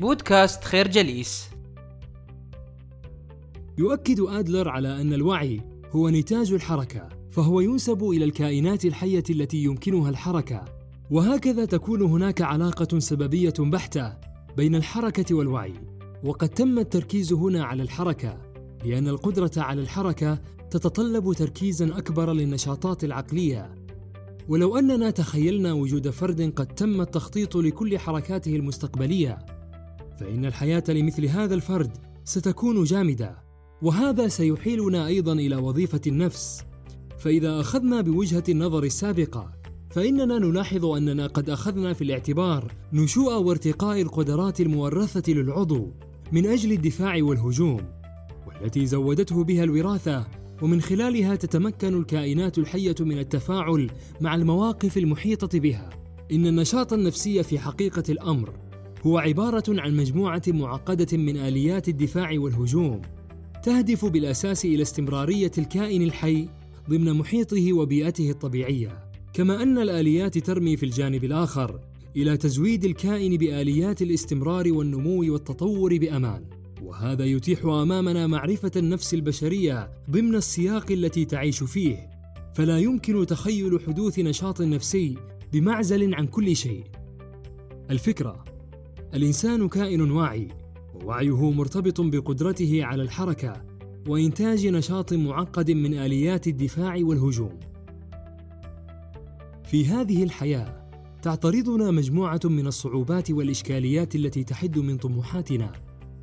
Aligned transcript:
بودكاست 0.00 0.64
خير 0.64 0.88
جليس. 0.88 1.48
يؤكد 3.78 4.20
آدلر 4.20 4.68
على 4.68 5.00
أن 5.00 5.12
الوعي 5.12 5.60
هو 5.90 6.08
نتاج 6.08 6.52
الحركة 6.52 7.08
فهو 7.30 7.60
ينسب 7.60 8.04
إلى 8.04 8.24
الكائنات 8.24 8.84
الحية 8.84 9.22
التي 9.30 9.56
يمكنها 9.64 10.10
الحركة. 10.10 10.64
وهكذا 11.10 11.64
تكون 11.64 12.02
هناك 12.02 12.42
علاقة 12.42 12.98
سببية 12.98 13.54
بحتة 13.58 14.16
بين 14.56 14.74
الحركة 14.74 15.34
والوعي. 15.34 15.74
وقد 16.24 16.48
تم 16.48 16.78
التركيز 16.78 17.32
هنا 17.32 17.64
على 17.64 17.82
الحركة 17.82 18.38
لأن 18.84 19.08
القدرة 19.08 19.52
على 19.56 19.80
الحركة 19.82 20.38
تتطلب 20.70 21.32
تركيزا 21.32 21.98
أكبر 21.98 22.32
للنشاطات 22.32 23.04
العقلية. 23.04 23.74
ولو 24.48 24.78
أننا 24.78 25.10
تخيلنا 25.10 25.72
وجود 25.72 26.10
فرد 26.10 26.52
قد 26.56 26.66
تم 26.66 27.00
التخطيط 27.00 27.56
لكل 27.56 27.98
حركاته 27.98 28.56
المستقبلية 28.56 29.53
فإن 30.20 30.44
الحياة 30.44 30.84
لمثل 30.88 31.24
هذا 31.24 31.54
الفرد 31.54 31.90
ستكون 32.24 32.84
جامدة 32.84 33.38
وهذا 33.82 34.28
سيحيلنا 34.28 35.06
أيضا 35.06 35.32
إلى 35.32 35.56
وظيفة 35.56 36.00
النفس 36.06 36.64
فإذا 37.18 37.60
أخذنا 37.60 38.00
بوجهة 38.00 38.44
النظر 38.48 38.84
السابقة 38.84 39.52
فإننا 39.90 40.38
نلاحظ 40.38 40.84
أننا 40.84 41.26
قد 41.26 41.50
أخذنا 41.50 41.92
في 41.92 42.04
الاعتبار 42.04 42.72
نشوء 42.92 43.34
وارتقاء 43.34 44.00
القدرات 44.00 44.60
المورثة 44.60 45.32
للعضو 45.32 45.90
من 46.32 46.46
أجل 46.46 46.72
الدفاع 46.72 47.18
والهجوم 47.22 47.80
والتي 48.46 48.86
زودته 48.86 49.44
بها 49.44 49.64
الوراثة 49.64 50.26
ومن 50.62 50.80
خلالها 50.80 51.36
تتمكن 51.36 51.98
الكائنات 51.98 52.58
الحية 52.58 52.94
من 53.00 53.18
التفاعل 53.18 53.90
مع 54.20 54.34
المواقف 54.34 54.98
المحيطة 54.98 55.58
بها. 55.58 55.90
إن 56.32 56.46
النشاط 56.46 56.92
النفسي 56.92 57.42
في 57.42 57.58
حقيقة 57.58 58.02
الأمر 58.08 58.52
هو 59.06 59.18
عبارة 59.18 59.64
عن 59.68 59.96
مجموعة 59.96 60.42
معقدة 60.48 61.16
من 61.16 61.36
آليات 61.36 61.88
الدفاع 61.88 62.38
والهجوم، 62.38 63.02
تهدف 63.62 64.04
بالأساس 64.04 64.64
إلى 64.64 64.82
استمرارية 64.82 65.50
الكائن 65.58 66.02
الحي 66.02 66.48
ضمن 66.90 67.12
محيطه 67.12 67.72
وبيئته 67.72 68.30
الطبيعية، 68.30 69.10
كما 69.32 69.62
أن 69.62 69.78
الآليات 69.78 70.38
ترمي 70.38 70.76
في 70.76 70.86
الجانب 70.86 71.24
الآخر 71.24 71.80
إلى 72.16 72.36
تزويد 72.36 72.84
الكائن 72.84 73.36
بآليات 73.36 74.02
الاستمرار 74.02 74.72
والنمو 74.72 75.32
والتطور 75.32 75.98
بأمان. 75.98 76.44
وهذا 76.82 77.24
يتيح 77.24 77.64
أمامنا 77.64 78.26
معرفة 78.26 78.72
النفس 78.76 79.14
البشرية 79.14 79.90
ضمن 80.10 80.34
السياق 80.34 80.92
التي 80.92 81.24
تعيش 81.24 81.62
فيه. 81.62 82.10
فلا 82.54 82.78
يمكن 82.78 83.26
تخيل 83.26 83.80
حدوث 83.86 84.18
نشاط 84.18 84.62
نفسي 84.62 85.14
بمعزل 85.52 86.14
عن 86.14 86.26
كل 86.26 86.56
شيء. 86.56 86.84
الفكرة 87.90 88.44
الإنسان 89.14 89.68
كائن 89.68 90.10
واعي 90.10 90.48
ووعيه 90.94 91.50
مرتبط 91.50 92.00
بقدرته 92.00 92.84
على 92.84 93.02
الحركة 93.02 93.64
وإنتاج 94.08 94.66
نشاط 94.66 95.12
معقد 95.12 95.70
من 95.70 95.94
آليات 95.94 96.46
الدفاع 96.46 96.98
والهجوم. 97.02 97.60
في 99.64 99.86
هذه 99.86 100.24
الحياة 100.24 100.88
تعترضنا 101.22 101.90
مجموعة 101.90 102.40
من 102.44 102.66
الصعوبات 102.66 103.30
والإشكاليات 103.30 104.14
التي 104.14 104.44
تحد 104.44 104.78
من 104.78 104.96
طموحاتنا 104.96 105.72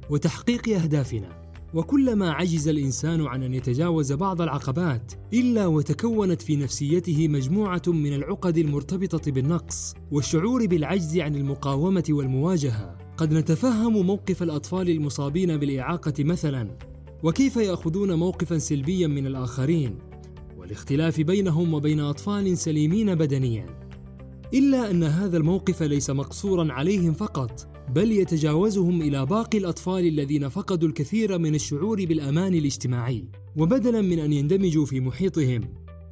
وتحقيق 0.10 0.70
أهدافنا. 0.70 1.41
وكلما 1.74 2.32
عجز 2.32 2.68
الإنسان 2.68 3.26
عن 3.26 3.44
أن 3.44 3.54
يتجاوز 3.54 4.14
بعض 4.14 4.42
العقبات 4.42 5.14
إلا 5.34 5.68
وتكونت 5.68 6.42
في 6.42 6.56
نفسيته 6.56 7.28
مجموعة 7.28 7.82
من 7.88 8.14
العقد 8.14 8.58
المرتبطة 8.58 9.32
بالنقص 9.32 9.96
والشعور 10.12 10.66
بالعجز 10.66 11.18
عن 11.18 11.36
المقاومة 11.36 12.04
والمواجهة. 12.10 12.98
قد 13.18 13.34
نتفهم 13.34 14.06
موقف 14.06 14.44
الأطفال 14.44 14.90
المصابين 14.90 15.58
بالإعاقة 15.58 16.14
مثلا 16.20 16.78
وكيف 17.24 17.56
يأخذون 17.56 18.14
موقفا 18.14 18.58
سلبيا 18.58 19.08
من 19.08 19.28
الآخرين 19.28 20.00
والاختلاف 20.58 21.22
بينهم 21.22 21.74
وبين 21.74 22.00
أطفال 22.00 22.58
سليمين 22.58 23.16
بدنيا. 23.16 23.66
إلا 24.54 24.92
أن 24.92 25.04
هذا 25.04 25.38
الموقف 25.38 25.84
ليس 25.84 26.10
مقصورا 26.10 26.74
عليهم 26.74 27.14
فقط 27.14 27.71
بل 27.96 28.12
يتجاوزهم 28.12 29.02
إلى 29.02 29.26
باقي 29.26 29.58
الأطفال 29.58 30.08
الذين 30.08 30.50
فقدوا 30.50 30.90
الكثير 30.90 31.38
من 31.38 31.56
الشعور 31.56 32.06
بالأمان 32.06 32.54
الاجتماعي. 32.54 33.26
وبدلا 33.58 34.02
من 34.02 34.20
أن 34.20 34.34
يندمجوا 34.34 34.86
في 34.86 35.00
محيطهم 35.00 35.62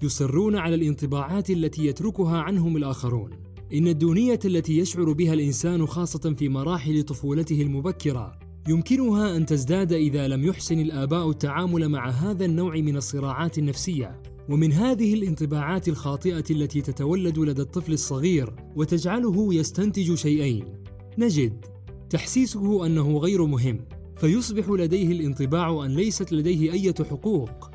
يصرون 0.03 0.56
على 0.56 0.75
الانطباعات 0.75 1.50
التي 1.50 1.85
يتركها 1.85 2.38
عنهم 2.38 2.78
الآخرون. 2.78 3.29
إن 3.73 3.88
الدونية 3.88 4.40
التي 4.45 4.78
يشعر 4.78 5.12
بها 5.12 5.34
الإنسان 5.34 5.85
خاصة 5.85 6.34
في 6.34 6.50
مراحل 6.50 7.03
طفولته 7.03 7.62
المبكرة 7.62 8.40
يمكنها 8.67 9.38
أن 9.38 9.46
تزداد 9.46 9.94
إذا 9.94 10.28
لم 10.28 10.44
يحسن 10.44 10.79
الآباء 10.79 11.29
التعامل 11.29 11.90
مع 11.90 12.09
هذا 12.09 12.46
النوع 12.46 12.75
من 12.75 12.97
الصراعات 12.97 13.57
النفسية. 13.57 14.22
ومن 14.50 14.72
هذه 14.73 15.13
الانطباعات 15.13 15.88
الخاطئة 15.88 16.44
التي 16.51 16.81
تتولد 16.81 17.40
لدى 17.40 17.61
الطفل 17.61 17.94
الصغير 17.94 18.53
وتجعله 18.75 19.53
يستنتج 19.53 20.13
شيئين 20.13 20.78
نجد 21.19 21.66
تحسيسه 22.09 22.85
أنه 22.85 23.18
غير 23.18 23.46
مهم 23.46 23.80
فيصبح 24.16 24.69
لديه 24.69 25.12
الانطباع 25.12 25.85
أن 25.85 25.96
ليست 25.96 26.34
لديه 26.34 26.72
أي 26.72 26.94
حقوق. 27.09 27.72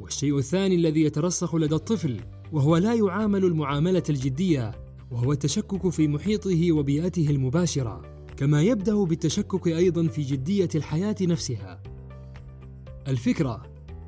والشيء 0.00 0.38
الثاني 0.38 0.74
الذي 0.74 1.02
يترسخ 1.02 1.54
لدى 1.54 1.74
الطفل 1.74 2.20
وهو 2.52 2.76
لا 2.76 2.94
يعامل 2.94 3.44
المعاملة 3.44 4.02
الجدية 4.10 4.72
وهو 5.10 5.32
التشكك 5.32 5.88
في 5.88 6.08
محيطه 6.08 6.72
وبيئته 6.72 7.30
المباشرة 7.30 8.02
كما 8.36 8.62
يبدأ 8.62 8.94
بالتشكك 9.04 9.68
أيضا 9.68 10.06
في 10.06 10.22
جدية 10.22 10.68
الحياة 10.74 11.16
نفسها. 11.22 11.82
الفكرة 13.08 13.62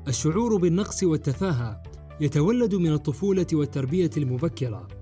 الشعور 0.07 0.57
بالنقص 0.57 1.03
والتفاهة 1.03 1.83
يتولد 2.21 2.75
من 2.75 2.93
الطفولة 2.93 3.47
والتربية 3.53 4.11
المبكرة. 4.17 4.98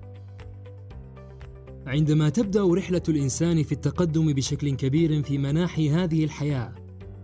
عندما 1.88 2.28
تبدأ 2.28 2.74
رحلة 2.74 3.02
الإنسان 3.08 3.62
في 3.62 3.72
التقدم 3.72 4.32
بشكل 4.32 4.74
كبير 4.74 5.22
في 5.22 5.38
مناحي 5.38 5.90
هذه 5.90 6.24
الحياة 6.24 6.74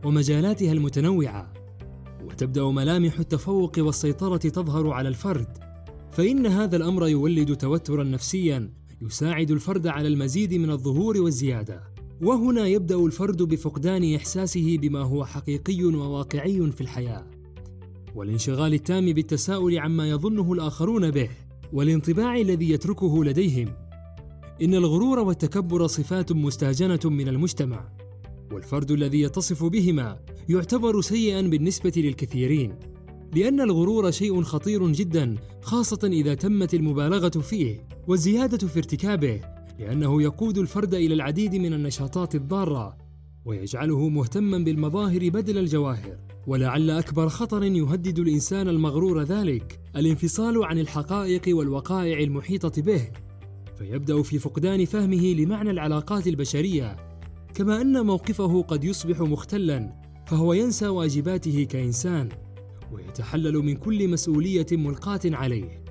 ومجالاتها 0.05 0.73
المتنوعة 0.73 1.53
وتبدأ 2.25 2.65
ملامح 2.65 3.19
التفوق 3.19 3.73
والسيطرة 3.79 4.37
تظهر 4.37 4.91
على 4.91 5.09
الفرد 5.09 5.59
فإن 6.11 6.47
هذا 6.47 6.77
الأمر 6.77 7.09
يولد 7.09 7.57
توترا 7.57 8.05
نفسيا 8.05 8.71
يساعد 9.03 9.51
الفرد 9.51 9.87
على 9.87 10.09
المزيد 10.09 10.55
من 10.55 10.71
الظهور 10.71 11.21
والزيادة. 11.21 11.83
وهنا 12.23 12.67
يبدأ 12.67 12.97
الفرد 12.97 13.43
بفقدان 13.43 14.15
إحساسه 14.15 14.79
بما 14.79 15.01
هو 15.01 15.25
حقيقي 15.25 15.85
وواقعي 15.85 16.73
في 16.73 16.81
الحياة. 16.81 17.27
والانشغال 18.15 18.75
التام 18.75 19.13
بالتساؤل 19.13 19.79
عما 19.79 20.11
يظنه 20.11 20.53
الآخرون 20.53 21.11
به 21.11 21.29
والانطباع 21.73 22.37
الذي 22.37 22.71
يتركه 22.71 23.25
لديهم. 23.25 23.84
إن 24.63 24.75
الغرور 24.75 25.19
والتكبر 25.19 25.87
صفات 25.87 26.33
مستهجنة 26.33 27.01
من 27.05 27.29
المجتمع، 27.29 27.89
والفرد 28.53 28.91
الذي 28.91 29.21
يتصف 29.21 29.65
بهما 29.65 30.19
يعتبر 30.49 31.01
سيئا 31.01 31.43
بالنسبة 31.43 31.93
للكثيرين، 31.97 32.75
لأن 33.35 33.61
الغرور 33.61 34.11
شيء 34.11 34.43
خطير 34.43 34.89
جدا 34.89 35.35
خاصة 35.63 36.01
إذا 36.05 36.35
تمت 36.35 36.75
المبالغة 36.75 37.29
فيه 37.29 37.87
والزيادة 38.07 38.67
في 38.67 38.79
ارتكابه، 38.79 39.41
لأنه 39.79 40.23
يقود 40.23 40.59
الفرد 40.59 40.95
إلى 40.95 41.15
العديد 41.15 41.55
من 41.55 41.73
النشاطات 41.73 42.35
الضارة، 42.35 42.97
ويجعله 43.45 44.09
مهتما 44.09 44.59
بالمظاهر 44.59 45.29
بدل 45.29 45.59
الجواهر. 45.59 46.19
ولعل 46.47 46.91
أكبر 46.91 47.29
خطر 47.29 47.63
يهدد 47.63 48.19
الإنسان 48.19 48.69
المغرور 48.69 49.23
ذلك 49.23 49.81
الانفصال 49.97 50.65
عن 50.65 50.79
الحقائق 50.79 51.43
والوقائع 51.57 52.19
المحيطة 52.19 52.83
به 52.83 53.09
فيبدأ 53.79 54.23
في 54.23 54.39
فقدان 54.39 54.85
فهمه 54.85 55.35
لمعنى 55.35 55.71
العلاقات 55.71 56.27
البشرية 56.27 56.97
كما 57.55 57.81
أن 57.81 58.07
موقفه 58.07 58.63
قد 58.63 58.85
يصبح 58.85 59.21
مختلا 59.21 59.93
فهو 60.27 60.53
ينسى 60.53 60.89
واجباته 60.89 61.65
كإنسان 61.71 62.29
ويتحلل 62.93 63.59
من 63.59 63.77
كل 63.77 64.09
مسؤولية 64.09 64.67
ملقاة 64.73 65.21
عليه. 65.25 65.85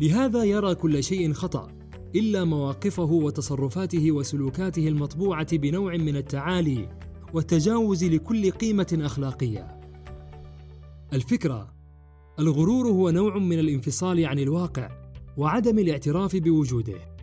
لهذا 0.00 0.44
يرى 0.44 0.74
كل 0.74 1.04
شيء 1.04 1.32
خطأ 1.32 1.68
إلا 2.14 2.44
مواقفه 2.44 3.12
وتصرفاته 3.12 4.12
وسلوكاته 4.12 4.88
المطبوعة 4.88 5.56
بنوع 5.56 5.96
من 5.96 6.16
التعالي 6.16 6.88
والتجاوز 7.34 8.04
لكل 8.04 8.50
قيمة 8.50 8.98
أخلاقية. 9.00 9.80
الفكرة 11.12 11.74
الغرور 12.38 12.88
هو 12.88 13.10
نوع 13.10 13.38
من 13.38 13.58
الانفصال 13.58 14.26
عن 14.26 14.38
الواقع 14.38 14.90
وعدم 15.36 15.78
الاعتراف 15.78 16.36
بوجوده. 16.36 17.15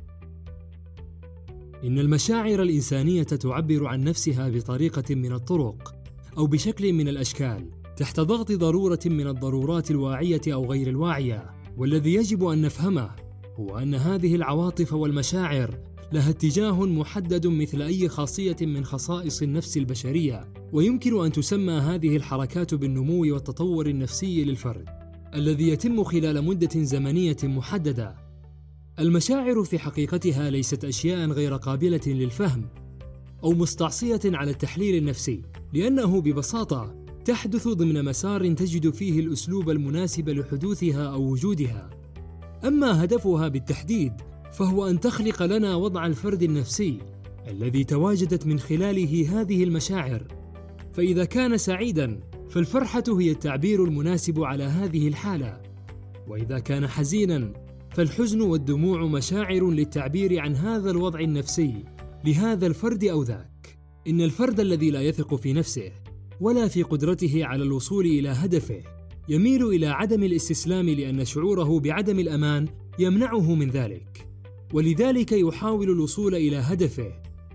إن 1.84 2.00
المشاعر 2.00 2.62
الإنسانية 2.62 3.24
تعبر 3.24 3.88
عن 3.88 4.04
نفسها 4.04 4.50
بطريقة 4.50 5.16
من 5.16 5.34
الطرق 5.34 5.96
أو 6.38 6.48
بشكل 6.48 6.94
من 6.94 7.08
الأشكال 7.08 7.70
تحت 7.98 8.20
ضغط 8.20 8.52
ضرورة 8.52 9.00
من 9.06 9.28
الضرورات 9.28 9.92
الواعية 9.92 10.42
أو 10.48 10.72
غير 10.72 10.88
الواعية، 10.88 11.50
والذي 11.78 12.14
يجب 12.14 12.46
أن 12.46 12.62
نفهمه 12.62 13.10
هو 13.56 13.78
أن 13.78 13.96
هذه 13.96 14.36
العواطف 14.36 14.94
والمشاعر 14.94 15.80
لها 16.12 16.30
اتجاه 16.30 16.86
محدد 16.86 17.48
مثل 17.48 17.82
أي 17.82 18.10
خاصية 18.10 18.56
من 18.62 18.86
خصائص 18.86 19.42
النفس 19.42 19.78
البشرية 19.78 20.42
ويمكن 20.74 21.26
أن 21.26 21.32
تسمى 21.32 21.74
هذه 21.74 22.16
الحركات 22.16 22.74
بالنمو 22.74 23.34
والتطور 23.34 23.88
النفسي 23.88 24.44
للفرد 24.44 24.90
الذي 25.36 25.70
يتم 25.70 26.04
خلال 26.04 26.46
مدة 26.46 26.84
زمنية 26.84 27.38
محددة. 27.44 28.23
المشاعر 29.00 29.64
في 29.64 29.80
حقيقتها 29.80 30.50
ليست 30.50 30.86
أشياء 30.86 31.30
غير 31.30 31.56
قابلة 31.56 32.02
للفهم 32.08 32.70
أو 33.44 33.52
مستعصية 33.52 34.22
على 34.26 34.52
التحليل 34.52 34.96
النفسي 34.96 35.42
لأنه 35.74 36.22
ببساطة 36.22 36.96
تحدث 37.26 37.68
ضمن 37.68 38.06
مسار 38.06 38.54
تجد 38.54 38.90
فيه 38.90 39.20
الأسلوب 39.20 39.70
المناسب 39.70 40.30
لحدوثها 40.30 41.08
أو 41.08 41.22
وجودها. 41.22 41.90
أما 42.66 43.04
هدفها 43.04 43.48
بالتحديد 43.48 44.14
فهو 44.52 44.88
أن 44.88 45.00
تخلق 45.00 45.44
لنا 45.44 45.76
وضع 45.76 46.06
الفرد 46.06 46.44
النفسي 46.44 46.98
الذي 47.48 47.84
تواجدت 47.84 48.48
من 48.48 48.60
خلاله 48.60 49.42
هذه 49.42 49.64
المشاعر. 49.64 50.28
فإذا 50.94 51.26
كان 51.26 51.58
سعيدا 51.58 52.20
فالفرحة 52.50 53.04
هي 53.08 53.32
التعبير 53.32 53.84
المناسب 53.84 54.44
على 54.44 54.64
هذه 54.64 55.08
الحالة. 55.08 55.62
وإذا 56.28 56.60
كان 56.60 56.88
حزينا 56.88 57.63
فالحزن 57.94 58.42
والدموع 58.42 59.06
مشاعر 59.06 59.72
للتعبير 59.72 60.40
عن 60.40 60.56
هذا 60.56 60.92
الوضع 60.92 61.20
النفسي. 61.20 61.84
لهذا 62.26 62.68
الفرد 62.68 63.04
أو 63.04 63.24
ذاك 63.24 63.78
إن 64.08 64.22
الفرد 64.22 64.60
الذي 64.60 64.92
لا 64.92 65.02
يثق 65.02 65.36
في 65.36 65.54
نفسه 65.54 65.92
ولا 66.42 66.68
في 66.68 66.84
قدرته 66.84 67.46
على 67.46 67.64
الوصول 67.64 68.06
إلى 68.06 68.30
هدفه 68.30 68.82
يميل 69.30 69.68
إلى 69.68 69.88
عدم 69.88 70.24
الاستسلام 70.24 70.90
لأن 70.90 71.26
شعوره 71.26 71.80
بعدم 71.80 72.20
الأمان 72.20 72.68
يمنعه 73.00 73.56
من 73.56 73.70
ذلك. 73.70 74.28
ولذلك 74.74 75.32
يحاول 75.32 75.90
الوصول 75.90 76.36
إلى 76.36 76.58
هدفه 76.58 77.14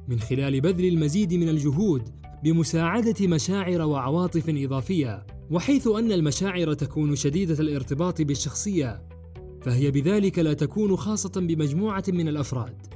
من 0.08 0.20
خلال 0.20 0.60
بذل 0.60 0.84
المزيد 0.84 1.34
من 1.34 1.48
الجهود 1.48 2.02
بمساعدة 2.44 3.26
مشاعر 3.26 3.82
وعواطف 3.82 4.44
إضافية 4.48 5.26
وحيث 5.50 5.86
أن 5.86 6.12
المشاعر 6.12 6.74
تكون 6.74 7.16
شديدة 7.16 7.60
الارتباط 7.60 8.22
بالشخصية 8.22 9.17
فهي 9.62 9.90
بذلك 9.90 10.38
لا 10.38 10.52
تكون 10.52 10.96
خاصة 10.96 11.40
بمجموعة 11.40 12.04
من 12.08 12.28
الأفراد 12.28 12.86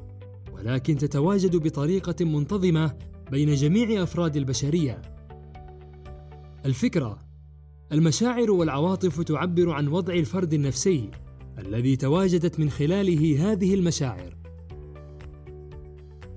ولكن 0.52 0.96
تتواجد 0.96 1.56
بطريقة 1.56 2.24
منتظمة 2.24 2.96
بين 3.30 3.54
جميع 3.54 4.02
أفراد 4.02 4.36
البشرية. 4.36 5.02
الفكرة 6.64 7.18
المشاعر 7.92 8.50
والعواطف 8.50 9.20
تعبر 9.20 9.70
عن 9.70 9.88
وضع 9.88 10.14
الفرد 10.14 10.54
النفسي 10.54 11.10
الذي 11.58 11.96
تواجدت 11.96 12.60
من 12.60 12.70
خلاله 12.70 13.52
هذه 13.52 13.74
المشاعر. 13.74 14.36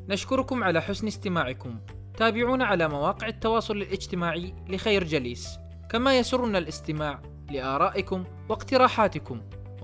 نشكركم 0.10 0.64
على 0.64 0.82
حسن 0.82 1.08
استماعكم. 1.08 1.80
تابعونا 2.18 2.66
على 2.66 2.90
مواقع 2.90 3.28
التواصل 3.28 3.78
الاجتماعي 3.78 4.54
لخير 4.70 5.04
جليس. 5.04 5.48
كما 5.92 6.18
يسرنا 6.18 6.58
الاستماع 6.58 7.22
لآرائكم 7.52 8.24
واقتراحاتكم. 8.50 9.42